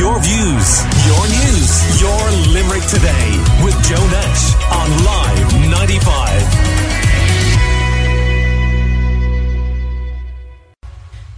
Your 0.00 0.18
views, 0.18 0.80
your 1.04 1.28
news, 1.28 2.00
your 2.00 2.30
Limerick 2.54 2.84
today 2.84 3.36
with 3.62 3.76
Joe 3.84 4.06
Nash 4.06 4.54
on 4.72 4.88
Live 5.04 5.52
95. 5.70 6.80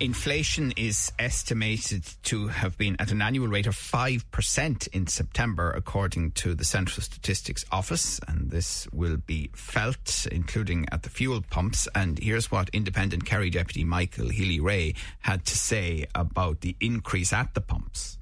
Inflation 0.00 0.72
is 0.74 1.12
estimated 1.18 2.04
to 2.22 2.48
have 2.48 2.78
been 2.78 2.96
at 2.98 3.10
an 3.10 3.20
annual 3.20 3.46
rate 3.46 3.66
of 3.66 3.76
5% 3.76 4.88
in 4.88 5.06
September, 5.06 5.70
according 5.72 6.30
to 6.30 6.54
the 6.54 6.64
Central 6.64 7.02
Statistics 7.02 7.66
Office. 7.70 8.18
And 8.26 8.50
this 8.50 8.88
will 8.90 9.18
be 9.18 9.50
felt, 9.54 10.26
including 10.32 10.86
at 10.90 11.02
the 11.02 11.10
fuel 11.10 11.42
pumps. 11.50 11.88
And 11.94 12.18
here's 12.18 12.50
what 12.50 12.70
Independent 12.70 13.26
Kerry 13.26 13.50
Deputy 13.50 13.84
Michael 13.84 14.30
Healy-Rae 14.30 14.94
had 15.18 15.44
to 15.44 15.58
say 15.58 16.06
about 16.14 16.62
the 16.62 16.74
increase 16.80 17.34
at 17.34 17.52
the 17.52 17.60
pumps. 17.60 18.15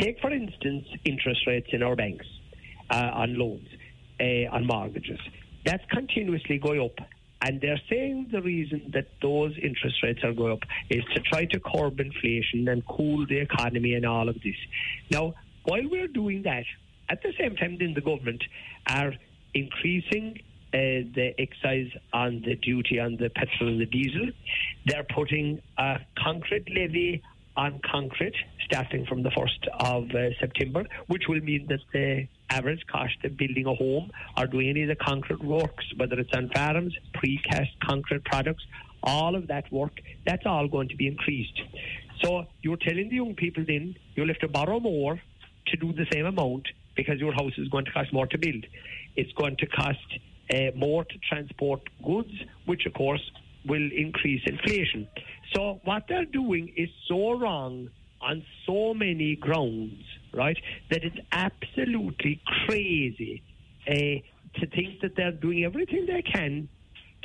Take, 0.00 0.20
for 0.20 0.30
instance, 0.30 0.86
interest 1.04 1.46
rates 1.46 1.68
in 1.72 1.82
our 1.82 1.96
banks 1.96 2.26
uh, 2.90 3.10
on 3.14 3.38
loans, 3.38 3.68
uh, 4.20 4.54
on 4.54 4.66
mortgages. 4.66 5.20
That's 5.64 5.84
continuously 5.90 6.58
going 6.58 6.80
up 6.80 7.06
and 7.42 7.60
they're 7.60 7.80
saying 7.90 8.28
the 8.32 8.40
reason 8.40 8.90
that 8.94 9.08
those 9.20 9.52
interest 9.62 10.02
rates 10.02 10.20
are 10.24 10.32
going 10.32 10.52
up 10.52 10.62
is 10.90 11.04
to 11.14 11.20
try 11.20 11.44
to 11.44 11.60
curb 11.60 12.00
inflation 12.00 12.66
and 12.68 12.84
cool 12.86 13.26
the 13.26 13.38
economy 13.38 13.94
and 13.94 14.06
all 14.06 14.28
of 14.28 14.36
this. 14.42 14.56
Now, 15.10 15.34
while 15.64 15.86
we're 15.88 16.08
doing 16.08 16.42
that, 16.42 16.64
at 17.08 17.22
the 17.22 17.32
same 17.38 17.54
time, 17.56 17.76
then 17.78 17.94
the 17.94 18.00
government 18.00 18.42
are 18.88 19.12
increasing 19.54 20.40
uh, 20.72 21.06
the 21.14 21.34
excise 21.38 21.90
on 22.12 22.42
the 22.44 22.56
duty 22.56 22.98
on 22.98 23.16
the 23.16 23.30
petrol 23.30 23.70
and 23.70 23.80
the 23.80 23.86
diesel. 23.86 24.28
They're 24.86 25.06
putting 25.14 25.62
a 25.78 25.98
concrete 26.18 26.68
levy 26.68 27.22
on 27.56 27.80
concrete 27.90 28.34
starting 28.64 29.06
from 29.06 29.22
the 29.22 29.30
1st 29.30 29.68
of 29.80 30.10
uh, 30.10 30.30
September, 30.40 30.84
which 31.06 31.24
will 31.28 31.40
mean 31.40 31.66
that 31.68 31.80
the 31.92 32.26
average 32.50 32.84
cost 32.86 33.16
of 33.24 33.36
building 33.36 33.66
a 33.66 33.74
home 33.74 34.10
or 34.36 34.46
doing 34.46 34.68
any 34.68 34.82
of 34.82 34.88
the 34.88 34.96
concrete 34.96 35.42
works, 35.42 35.84
whether 35.96 36.18
it's 36.18 36.32
on 36.34 36.48
farms, 36.50 36.94
precast 37.14 37.70
concrete 37.82 38.24
products, 38.24 38.64
all 39.02 39.34
of 39.34 39.46
that 39.46 39.70
work, 39.72 39.92
that's 40.26 40.44
all 40.46 40.68
going 40.68 40.88
to 40.88 40.96
be 40.96 41.06
increased. 41.06 41.60
So 42.22 42.46
you're 42.62 42.76
telling 42.76 43.08
the 43.08 43.16
young 43.16 43.34
people 43.34 43.64
then 43.66 43.94
you'll 44.14 44.28
have 44.28 44.38
to 44.38 44.48
borrow 44.48 44.80
more 44.80 45.20
to 45.68 45.76
do 45.76 45.92
the 45.92 46.06
same 46.12 46.26
amount 46.26 46.66
because 46.96 47.18
your 47.18 47.32
house 47.32 47.52
is 47.58 47.68
going 47.68 47.84
to 47.84 47.92
cost 47.92 48.12
more 48.12 48.26
to 48.26 48.38
build. 48.38 48.64
It's 49.16 49.32
going 49.32 49.56
to 49.58 49.66
cost 49.66 50.18
uh, 50.52 50.70
more 50.74 51.04
to 51.04 51.18
transport 51.28 51.82
goods, 52.04 52.32
which 52.64 52.86
of 52.86 52.94
course 52.94 53.30
will 53.66 53.90
increase 53.92 54.42
inflation. 54.46 55.08
So 55.54 55.80
what 55.84 56.04
they're 56.08 56.24
doing 56.24 56.72
is 56.76 56.88
so 57.08 57.38
wrong 57.38 57.88
on 58.20 58.44
so 58.66 58.94
many 58.94 59.36
grounds, 59.36 60.02
right, 60.32 60.58
that 60.90 61.04
it's 61.04 61.18
absolutely 61.32 62.40
crazy 62.66 63.42
uh, 63.88 63.92
to 64.60 64.66
think 64.74 65.00
that 65.02 65.16
they're 65.16 65.32
doing 65.32 65.64
everything 65.64 66.06
they 66.06 66.22
can 66.22 66.68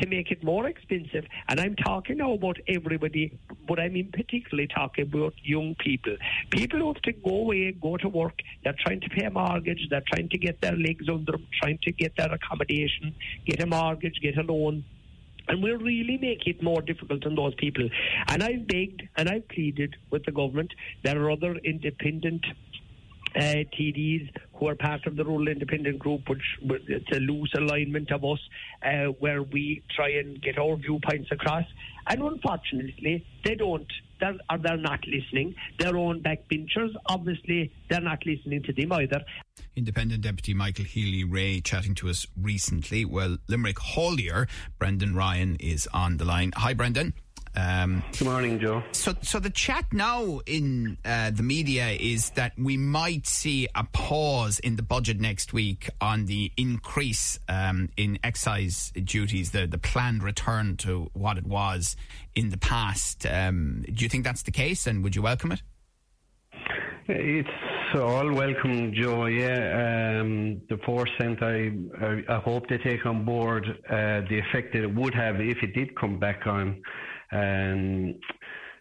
to 0.00 0.08
make 0.08 0.30
it 0.30 0.42
more 0.44 0.66
expensive. 0.66 1.24
And 1.48 1.60
I'm 1.60 1.74
talking 1.76 2.18
now 2.18 2.32
about 2.32 2.58
everybody, 2.68 3.36
but 3.66 3.80
I 3.80 3.88
mean 3.88 4.10
particularly 4.12 4.68
talking 4.68 5.04
about 5.04 5.34
young 5.42 5.74
people. 5.78 6.16
People 6.50 6.80
who 6.80 6.92
have 6.92 7.02
to 7.02 7.12
go 7.12 7.30
away, 7.30 7.72
go 7.72 7.96
to 7.96 8.08
work, 8.08 8.38
they're 8.64 8.76
trying 8.84 9.00
to 9.00 9.08
pay 9.08 9.24
a 9.24 9.30
mortgage, 9.30 9.86
they're 9.90 10.04
trying 10.12 10.28
to 10.30 10.38
get 10.38 10.60
their 10.60 10.76
legs 10.76 11.08
under 11.08 11.32
them, 11.32 11.46
trying 11.60 11.78
to 11.82 11.92
get 11.92 12.16
their 12.16 12.32
accommodation, 12.32 13.14
get 13.46 13.62
a 13.62 13.66
mortgage, 13.66 14.20
get 14.22 14.36
a 14.38 14.42
loan. 14.42 14.84
And 15.48 15.62
we're 15.62 15.78
really 15.78 16.18
make 16.18 16.46
it 16.46 16.62
more 16.62 16.82
difficult 16.82 17.24
on 17.26 17.34
those 17.34 17.54
people. 17.54 17.88
And 18.28 18.42
I've 18.42 18.66
begged 18.66 19.02
and 19.16 19.28
I've 19.28 19.48
pleaded 19.48 19.96
with 20.10 20.24
the 20.24 20.32
government. 20.32 20.74
There 21.02 21.20
are 21.22 21.30
other 21.30 21.56
independent 21.64 22.44
uh, 23.36 23.64
TDs 23.78 24.30
who 24.54 24.68
are 24.68 24.74
part 24.74 25.06
of 25.06 25.16
the 25.16 25.24
Rural 25.24 25.48
Independent 25.48 25.98
Group, 25.98 26.28
which 26.28 26.42
it's 26.88 27.10
a 27.12 27.20
loose 27.20 27.52
alignment 27.56 28.10
of 28.10 28.24
us, 28.24 28.40
uh, 28.82 29.12
where 29.20 29.42
we 29.42 29.82
try 29.94 30.10
and 30.10 30.40
get 30.42 30.58
our 30.58 30.76
viewpoints 30.76 31.30
across. 31.30 31.64
And 32.06 32.22
unfortunately, 32.22 33.24
they 33.44 33.54
don't. 33.54 33.86
They're, 34.20 34.36
or 34.50 34.58
they're 34.58 34.76
not 34.76 35.00
listening. 35.06 35.54
Their 35.78 35.96
own 35.96 36.22
backbenchers, 36.22 36.92
obviously, 37.06 37.72
they're 37.88 38.00
not 38.00 38.18
listening 38.26 38.64
to 38.64 38.72
them 38.72 38.92
either. 38.92 39.24
Independent 39.76 40.22
Deputy 40.22 40.54
Michael 40.54 40.86
Healy-Rae 40.86 41.60
chatting 41.60 41.94
to 41.96 42.08
us 42.08 42.26
recently. 42.36 43.04
Well, 43.04 43.38
Limerick 43.46 43.76
Haulier, 43.76 44.48
Brendan 44.80 45.14
Ryan 45.14 45.56
is 45.60 45.88
on 45.94 46.16
the 46.16 46.24
line. 46.24 46.52
Hi, 46.56 46.74
Brendan. 46.74 47.14
Um, 47.56 48.02
Good 48.18 48.26
morning, 48.26 48.58
Joe. 48.58 48.82
So, 48.92 49.14
so 49.22 49.38
the 49.38 49.50
chat 49.50 49.86
now 49.92 50.40
in 50.46 50.98
uh, 51.04 51.30
the 51.30 51.42
media 51.42 51.88
is 51.90 52.30
that 52.30 52.52
we 52.58 52.76
might 52.76 53.26
see 53.26 53.68
a 53.74 53.84
pause 53.84 54.58
in 54.58 54.76
the 54.76 54.82
budget 54.82 55.20
next 55.20 55.52
week 55.52 55.90
on 56.00 56.26
the 56.26 56.52
increase 56.56 57.38
um, 57.48 57.88
in 57.96 58.18
excise 58.22 58.92
duties, 59.04 59.50
the 59.50 59.66
the 59.66 59.78
planned 59.78 60.22
return 60.22 60.76
to 60.78 61.10
what 61.12 61.38
it 61.38 61.46
was 61.46 61.96
in 62.34 62.50
the 62.50 62.58
past. 62.58 63.26
Um, 63.26 63.84
do 63.92 64.04
you 64.04 64.08
think 64.08 64.24
that's 64.24 64.42
the 64.42 64.50
case, 64.50 64.86
and 64.86 65.02
would 65.02 65.16
you 65.16 65.22
welcome 65.22 65.52
it? 65.52 65.62
It's 67.10 67.48
all 67.94 68.30
welcome, 68.32 68.92
Joe. 68.92 69.26
Yeah, 69.26 70.20
um, 70.20 70.60
the 70.68 70.78
four 70.84 71.06
cent. 71.18 71.42
I, 71.42 71.72
I, 72.00 72.22
I 72.28 72.38
hope 72.38 72.68
they 72.68 72.76
take 72.76 73.06
on 73.06 73.24
board 73.24 73.64
uh, 73.88 74.20
the 74.28 74.42
effect 74.46 74.74
that 74.74 74.82
it 74.82 74.94
would 74.94 75.14
have 75.14 75.40
if 75.40 75.62
it 75.62 75.74
did 75.74 75.96
come 75.98 76.18
back 76.18 76.46
on. 76.46 76.82
Um, 77.32 78.14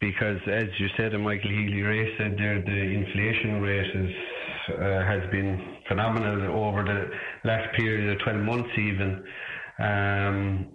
because 0.00 0.38
as 0.48 0.66
you 0.78 0.88
said, 0.96 1.14
and 1.14 1.22
Michael 1.22 1.50
Healy-Rae 1.50 2.16
said 2.18 2.36
there, 2.36 2.60
the 2.60 2.70
inflation 2.70 3.60
rate 3.60 3.90
is, 3.94 4.14
uh, 4.74 5.04
has 5.06 5.30
been 5.30 5.76
phenomenal 5.88 6.64
over 6.64 6.82
the 6.82 7.48
last 7.48 7.76
period 7.76 8.10
of 8.10 8.18
12 8.24 8.38
months 8.40 8.70
even. 8.76 9.24
Um, 9.78 10.72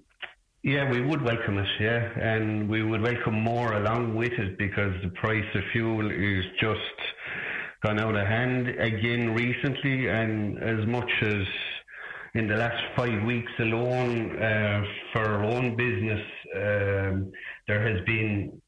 yeah, 0.63 0.89
we 0.89 1.01
would 1.01 1.21
welcome 1.21 1.57
it, 1.57 1.67
yeah, 1.79 2.09
and 2.19 2.69
we 2.69 2.83
would 2.83 3.01
welcome 3.01 3.35
more 3.35 3.73
along 3.73 4.15
with 4.15 4.31
it 4.31 4.57
because 4.57 4.93
the 5.03 5.09
price 5.09 5.45
of 5.55 5.61
fuel 5.71 6.09
is 6.09 6.45
just 6.59 6.79
gone 7.83 7.99
out 7.99 8.15
of 8.15 8.25
hand 8.27 8.67
again 8.79 9.33
recently, 9.35 10.07
and 10.07 10.57
as 10.63 10.85
much 10.87 11.09
as 11.21 11.43
in 12.33 12.47
the 12.47 12.55
last 12.55 12.81
five 12.95 13.23
weeks 13.25 13.51
alone 13.59 14.35
uh, 14.35 14.81
for 15.13 15.25
our 15.25 15.43
own 15.43 15.75
business, 15.75 16.21
um, 16.55 17.31
there 17.67 17.81
has 17.87 18.05
been 18.05 18.61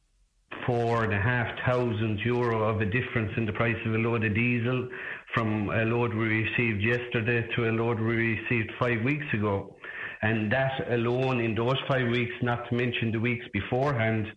four 0.65 1.03
and 1.03 1.13
a 1.13 1.21
half 1.21 1.47
thousand 1.65 2.19
euro 2.19 2.63
of 2.63 2.81
a 2.81 2.85
difference 2.85 3.31
in 3.37 3.45
the 3.45 3.53
price 3.53 3.77
of 3.85 3.93
a 3.93 3.97
load 3.97 4.23
of 4.23 4.33
diesel 4.33 4.87
from 5.33 5.69
a 5.69 5.83
load 5.83 6.13
we 6.13 6.25
received 6.25 6.81
yesterday 6.81 7.47
to 7.55 7.69
a 7.69 7.71
load 7.71 7.99
we 7.99 8.15
received 8.15 8.71
five 8.79 9.01
weeks 9.03 9.25
ago. 9.33 9.75
And 10.21 10.51
that 10.51 10.91
alone 10.91 11.39
in 11.39 11.55
those 11.55 11.77
five 11.87 12.09
weeks, 12.09 12.33
not 12.41 12.67
to 12.69 12.75
mention 12.75 13.11
the 13.11 13.19
weeks 13.19 13.45
beforehand, 13.53 14.27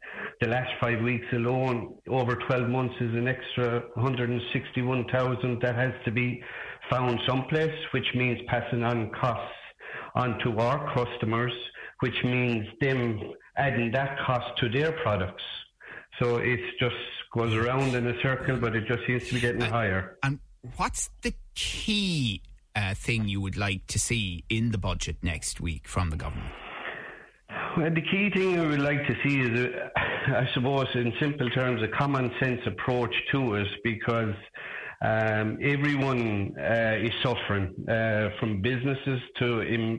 the 0.40 0.48
last 0.48 0.70
five 0.80 1.02
weeks 1.02 1.26
alone, 1.32 1.94
over 2.08 2.36
12 2.36 2.68
months 2.68 2.94
is 3.00 3.12
an 3.14 3.26
extra 3.26 3.82
161,000 3.94 5.60
that 5.60 5.74
has 5.74 5.92
to 6.04 6.12
be 6.12 6.40
found 6.92 7.18
someplace, 7.26 7.74
which 7.92 8.06
means 8.14 8.38
passing 8.46 8.82
on 8.84 9.10
costs 9.10 9.56
onto 10.14 10.58
our 10.58 10.92
customers, 10.94 11.52
which 12.00 12.22
means 12.24 12.66
them 12.80 13.20
adding 13.56 13.90
that 13.92 14.18
cost 14.26 14.46
to 14.58 14.68
their 14.68 14.92
products. 15.02 15.42
So 16.20 16.36
it 16.36 16.60
just 16.78 16.94
goes 17.34 17.54
around 17.54 17.94
in 17.94 18.06
a 18.06 18.20
circle, 18.22 18.58
but 18.58 18.76
it 18.76 18.86
just 18.86 19.06
seems 19.06 19.26
to 19.28 19.34
be 19.34 19.40
getting 19.40 19.62
higher. 19.62 20.18
And 20.22 20.38
what's 20.76 21.10
the 21.22 21.34
key 21.54 22.42
uh, 22.76 22.94
thing 22.94 23.26
you 23.26 23.40
would 23.40 23.56
like 23.56 23.86
to 23.88 23.98
see 23.98 24.44
in 24.50 24.70
the 24.70 24.78
budget 24.78 25.16
next 25.22 25.60
week 25.60 25.88
from 25.88 26.10
the 26.10 26.16
government? 26.16 26.52
Well, 27.76 27.90
the 27.90 28.02
key 28.02 28.30
thing 28.30 28.60
I 28.60 28.66
would 28.66 28.80
like 28.80 29.06
to 29.06 29.14
see 29.24 29.40
is, 29.40 29.58
uh, 29.58 29.88
I 29.96 30.48
suppose, 30.52 30.88
in 30.94 31.12
simple 31.18 31.48
terms, 31.50 31.82
a 31.82 31.88
common 31.88 32.30
sense 32.38 32.60
approach 32.66 33.14
to 33.32 33.54
it 33.54 33.68
because 33.82 34.34
um, 35.02 35.58
everyone 35.60 36.54
uh, 36.58 36.96
is 37.00 37.12
suffering, 37.22 37.74
uh, 37.88 38.30
from 38.38 38.62
businesses 38.62 39.20
to 39.38 39.98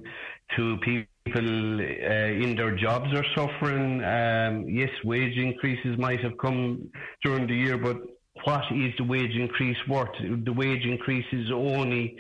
to 0.56 0.78
people 0.78 1.82
uh, 1.82 2.44
in 2.44 2.56
their 2.56 2.76
jobs 2.76 3.08
are 3.14 3.26
suffering. 3.36 4.04
Um, 4.04 4.68
yes, 4.70 4.90
wage 5.04 5.38
increases 5.38 5.98
might 5.98 6.22
have 6.22 6.38
come 6.38 6.90
during 7.24 7.48
the 7.48 7.56
year, 7.56 7.78
but 7.78 7.98
what 8.46 8.64
is 8.72 8.94
the 8.98 9.04
wage 9.04 9.36
increase 9.36 9.78
worth? 9.88 10.16
The 10.20 10.54
wage 10.54 10.86
increase 10.86 11.26
is 11.32 11.52
only 11.52 12.16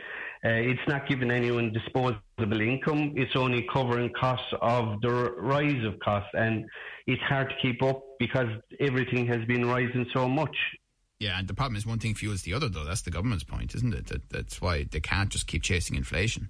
uh, 0.45 0.49
it's 0.49 0.87
not 0.89 1.07
giving 1.07 1.31
anyone 1.31 1.71
disposable 1.71 2.61
income. 2.61 3.13
It's 3.15 3.35
only 3.35 3.65
covering 3.71 4.11
costs 4.19 4.53
of 4.61 4.99
the 5.01 5.33
rise 5.37 5.85
of 5.85 5.97
costs, 5.99 6.31
and 6.33 6.65
it's 7.07 7.21
hard 7.23 7.49
to 7.49 7.55
keep 7.61 7.81
up 7.81 8.03
because 8.19 8.47
everything 8.81 9.25
has 9.27 9.45
been 9.45 9.65
rising 9.65 10.05
so 10.13 10.27
much. 10.27 10.55
Yeah, 11.23 11.39
and 11.39 11.47
the 11.47 11.53
problem 11.53 11.77
is 11.77 11.85
one 11.85 11.99
thing 11.99 12.15
fuels 12.15 12.41
the 12.41 12.53
other, 12.53 12.67
though. 12.67 12.83
That's 12.83 13.03
the 13.03 13.09
government's 13.09 13.45
point, 13.45 13.75
isn't 13.75 13.93
it? 13.93 14.07
That, 14.07 14.29
that's 14.29 14.59
why 14.59 14.83
they 14.91 14.99
can't 14.99 15.29
just 15.29 15.47
keep 15.47 15.63
chasing 15.63 15.95
inflation. 15.95 16.49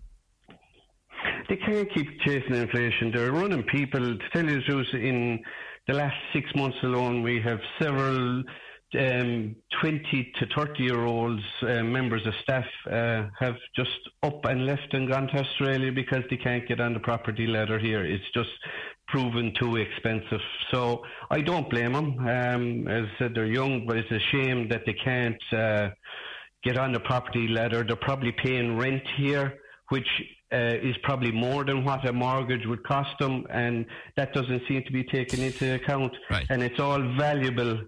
They 1.48 1.58
can't 1.58 1.88
keep 1.94 2.08
chasing 2.22 2.56
inflation. 2.56 3.12
They're 3.14 3.32
running 3.32 3.62
people. 3.62 4.00
To 4.00 4.30
tell 4.34 4.44
you 4.44 4.56
the 4.56 4.64
truth, 4.64 4.88
in 4.96 5.44
the 5.88 5.94
last 5.94 6.16
six 6.34 6.50
months 6.56 6.78
alone, 6.82 7.22
we 7.22 7.40
have 7.42 7.60
several 7.80 8.44
um, 9.00 9.56
20 9.80 10.34
to 10.40 10.46
30 10.56 10.84
year 10.84 11.06
olds, 11.06 11.44
uh, 11.62 11.84
members 11.84 12.26
of 12.26 12.34
staff, 12.42 12.66
uh, 12.90 13.28
have 13.40 13.56
just 13.76 14.00
up 14.24 14.44
and 14.46 14.66
left 14.66 14.92
and 14.94 15.08
gone 15.08 15.28
to 15.28 15.38
Australia 15.38 15.92
because 15.92 16.24
they 16.32 16.38
can't 16.38 16.68
get 16.68 16.82
on 16.82 16.94
the 16.94 17.00
property 17.00 17.46
ladder 17.46 17.78
here. 17.78 18.04
It's 18.04 18.32
just 18.34 18.50
proven 19.14 19.54
too 19.60 19.76
expensive. 19.76 20.42
So 20.72 21.04
I 21.30 21.40
don't 21.42 21.70
blame 21.70 21.94
them. 21.94 22.08
Um, 22.28 22.88
as 22.88 23.04
I 23.04 23.20
said, 23.20 23.36
they're 23.36 23.46
young, 23.62 23.86
but 23.86 23.96
it's 23.98 24.12
a 24.12 24.24
shame 24.32 24.68
that 24.70 24.82
they 24.88 24.94
can't 24.94 25.44
uh, 25.54 25.90
get 26.64 26.80
on 26.80 26.92
the 26.94 27.00
property 27.00 27.48
ladder. 27.48 27.84
They're 27.84 27.96
probably 27.96 28.32
paying 28.32 28.76
rent 28.76 29.04
here, 29.16 29.60
which 29.90 30.08
uh, 30.52 30.90
is 30.90 30.96
probably 31.04 31.32
more 31.32 31.64
than 31.64 31.86
what 31.86 32.08
a 32.10 32.12
mortgage 32.12 32.66
would 32.66 32.84
cost 32.84 33.12
them, 33.20 33.46
and 33.52 33.86
that 34.18 34.34
doesn't 34.34 34.64
seem 34.68 34.82
to 34.84 34.92
be 34.92 35.04
taken 35.04 35.42
into 35.42 35.76
account. 35.76 36.14
Right. 36.32 36.48
And 36.50 36.64
it's 36.64 36.80
all 36.80 37.02
valuable 37.16 37.82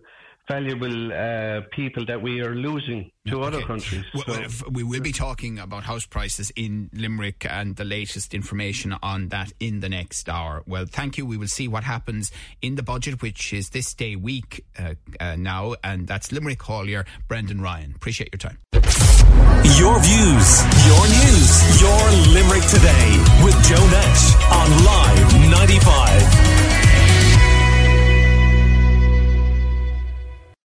valuable 0.47 1.11
uh, 1.11 1.61
people 1.71 2.05
that 2.05 2.21
we 2.21 2.41
are 2.41 2.55
losing 2.55 3.11
to 3.27 3.37
okay. 3.37 3.47
other 3.47 3.65
countries. 3.65 4.05
So. 4.25 4.69
We 4.71 4.83
will 4.83 5.01
be 5.01 5.11
talking 5.11 5.59
about 5.59 5.83
house 5.83 6.05
prices 6.05 6.51
in 6.55 6.89
Limerick 6.93 7.45
and 7.49 7.75
the 7.75 7.85
latest 7.85 8.33
information 8.33 8.95
on 9.01 9.29
that 9.29 9.51
in 9.59 9.79
the 9.79 9.89
next 9.89 10.29
hour. 10.29 10.63
Well, 10.67 10.85
thank 10.85 11.17
you. 11.17 11.25
We 11.25 11.37
will 11.37 11.47
see 11.47 11.67
what 11.67 11.83
happens 11.83 12.31
in 12.61 12.75
the 12.75 12.83
budget, 12.83 13.21
which 13.21 13.53
is 13.53 13.69
this 13.69 13.93
day 13.93 14.15
week 14.15 14.65
uh, 14.77 14.95
uh, 15.19 15.35
now, 15.35 15.75
and 15.83 16.07
that's 16.07 16.31
Limerick 16.31 16.59
Haulier, 16.59 17.05
Brendan 17.27 17.61
Ryan. 17.61 17.93
Appreciate 17.95 18.29
your 18.31 18.39
time. 18.39 18.59
Your 19.77 19.99
views, 19.99 20.61
your 20.85 21.05
news, 21.09 21.81
your 21.81 22.01
Limerick 22.33 22.63
today 22.69 23.17
with 23.43 23.55
Joe 23.65 23.85
Nash 23.89 24.35
on 24.51 24.85
Live 24.85 25.51
95. 25.51 26.04